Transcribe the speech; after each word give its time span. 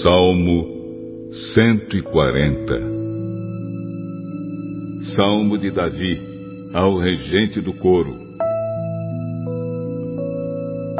Salmo 0.00 0.64
140 1.54 2.80
Salmo 5.14 5.58
de 5.58 5.70
Davi 5.70 6.18
ao 6.72 6.98
regente 6.98 7.60
do 7.60 7.74
coro. 7.74 8.16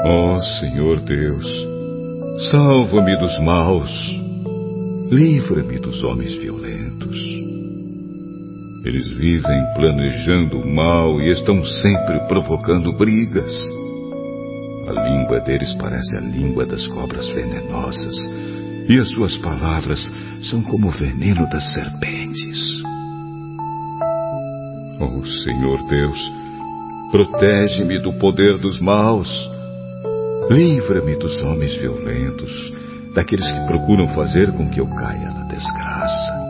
Ó 0.05 0.37
oh, 0.37 0.43
Senhor 0.61 1.01
Deus, 1.01 1.47
salva-me 2.51 3.17
dos 3.17 3.41
maus, 3.41 3.91
livra-me 5.11 5.79
dos 5.79 6.03
homens 6.05 6.35
violentos. 6.35 7.17
Eles 8.85 9.09
vivem 9.09 9.65
planejando 9.75 10.59
o 10.59 10.67
mal 10.67 11.21
e 11.21 11.31
estão 11.31 11.65
sempre 11.65 12.21
provocando 12.29 12.93
brigas. 12.93 13.82
A 14.87 14.93
língua 14.93 15.41
deles 15.41 15.75
parece 15.75 16.17
a 16.17 16.21
língua 16.21 16.67
das 16.67 16.87
cobras 16.89 17.29
venenosas 17.29 18.15
e 18.89 18.99
as 18.99 19.11
suas 19.11 19.37
palavras 19.39 20.13
são 20.43 20.63
como 20.63 20.89
o 20.89 20.91
veneno 20.91 21.49
das 21.49 21.73
serpentes. 21.73 22.83
Oh 25.01 25.25
Senhor 25.45 25.89
Deus, 25.89 26.33
protege-me 27.11 27.99
do 28.01 28.13
poder 28.15 28.59
dos 28.59 28.81
maus, 28.81 29.29
livra-me 30.51 31.17
dos 31.17 31.41
homens 31.43 31.75
violentos, 31.77 32.73
daqueles 33.15 33.51
que 33.51 33.67
procuram 33.67 34.09
fazer 34.09 34.53
com 34.53 34.69
que 34.69 34.81
eu 34.81 34.87
caia 34.87 35.31
na 35.31 35.45
desgraça. 35.47 36.43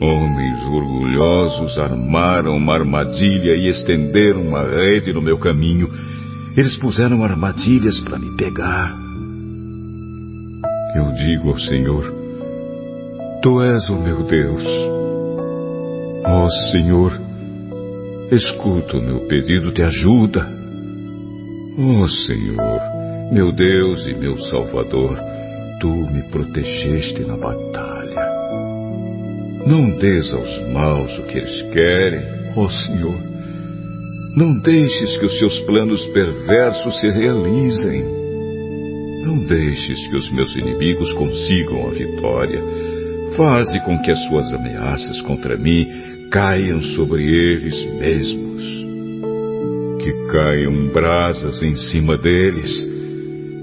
Homens 0.00 0.62
orgulhosos 0.66 1.78
armaram 1.78 2.56
uma 2.56 2.74
armadilha 2.74 3.54
e 3.56 3.68
estenderam 3.70 4.42
uma 4.42 4.62
rede 4.62 5.12
no 5.12 5.22
meu 5.22 5.38
caminho. 5.38 5.88
Eles 6.56 6.76
puseram 6.78 7.22
armadilhas 7.22 8.00
para 8.02 8.18
me 8.18 8.36
pegar 8.36 9.06
eu 10.96 11.12
digo 11.12 11.50
ao 11.50 11.58
Senhor: 11.58 12.14
Tu 13.42 13.62
és 13.62 13.88
o 13.90 13.96
meu 13.96 14.22
Deus. 14.24 14.64
Ó 16.24 16.44
oh, 16.44 16.50
Senhor, 16.72 17.20
escuta 18.32 18.96
o 18.96 19.02
meu 19.02 19.20
pedido 19.26 19.70
de 19.72 19.82
ajuda. 19.82 20.48
Ó 21.78 22.02
oh, 22.02 22.08
Senhor, 22.08 22.80
meu 23.30 23.52
Deus 23.52 24.06
e 24.06 24.14
meu 24.14 24.38
Salvador, 24.50 25.18
tu 25.80 25.88
me 25.88 26.22
protegeste 26.30 27.22
na 27.24 27.36
batalha. 27.36 28.32
Não 29.66 29.98
des 29.98 30.32
aos 30.32 30.72
maus 30.72 31.14
o 31.18 31.22
que 31.24 31.38
eles 31.38 31.62
querem, 31.72 32.24
ó 32.56 32.62
oh, 32.62 32.70
Senhor. 32.70 33.35
Não 34.36 34.52
deixes 34.52 35.16
que 35.16 35.24
os 35.24 35.38
seus 35.38 35.58
planos 35.60 36.04
perversos 36.08 37.00
se 37.00 37.08
realizem. 37.08 38.04
Não 39.24 39.38
deixes 39.38 40.06
que 40.08 40.14
os 40.14 40.30
meus 40.30 40.54
inimigos 40.54 41.10
consigam 41.14 41.86
a 41.86 41.90
vitória. 41.90 42.62
Faze 43.34 43.80
com 43.80 43.98
que 43.98 44.10
as 44.10 44.22
suas 44.28 44.52
ameaças 44.52 45.22
contra 45.22 45.56
mim 45.56 45.88
caiam 46.30 46.82
sobre 46.82 47.24
eles 47.24 47.82
mesmos. 47.98 48.62
Que 50.02 50.12
caiam 50.30 50.86
brasas 50.88 51.62
em 51.62 51.74
cima 51.74 52.18
deles. 52.18 52.70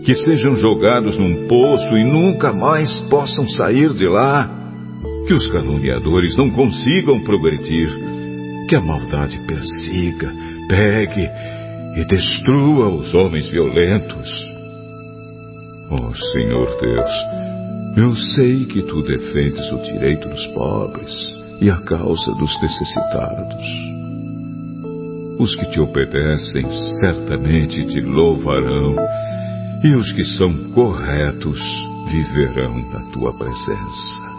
Que 0.03 0.15
sejam 0.15 0.55
jogados 0.55 1.19
num 1.19 1.47
poço 1.47 1.95
e 1.95 2.03
nunca 2.03 2.51
mais 2.51 2.99
possam 3.11 3.47
sair 3.47 3.93
de 3.93 4.07
lá. 4.07 4.49
Que 5.27 5.35
os 5.35 5.45
caluniadores 5.51 6.35
não 6.35 6.49
consigam 6.49 7.19
progredir. 7.19 7.91
Que 8.67 8.75
a 8.75 8.81
maldade 8.81 9.39
persiga, 9.45 10.33
pegue 10.73 11.29
e 11.95 12.05
destrua 12.05 12.89
os 12.89 13.13
homens 13.13 13.47
violentos 13.49 14.53
Oh 15.91 16.11
Senhor 16.15 16.75
Deus, 16.81 17.11
eu 17.95 18.15
sei 18.15 18.65
que 18.65 18.81
tu 18.81 19.03
defendes 19.03 19.71
o 19.71 19.81
direito 19.83 20.27
dos 20.27 20.43
pobres 20.47 21.13
e 21.61 21.69
a 21.69 21.77
causa 21.81 22.31
dos 22.31 22.61
necessitados. 22.61 23.63
Os 25.37 25.55
que 25.55 25.67
te 25.67 25.79
obedecem 25.79 26.65
certamente 26.99 27.85
te 27.85 28.01
louvarão, 28.01 28.95
e 29.83 29.95
os 29.95 30.11
que 30.13 30.25
são 30.25 30.71
corretos 30.71 31.61
viverão 32.09 32.75
na 32.91 33.01
tua 33.11 33.33
presença. 33.33 34.32